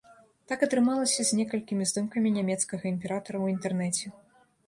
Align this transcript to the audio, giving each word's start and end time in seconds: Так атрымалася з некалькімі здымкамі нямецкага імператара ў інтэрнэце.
Так 0.51 0.61
атрымалася 0.67 1.25
з 1.31 1.37
некалькімі 1.39 1.83
здымкамі 1.91 2.33
нямецкага 2.39 2.83
імператара 2.93 3.37
ў 3.41 3.45
інтэрнэце. 3.55 4.05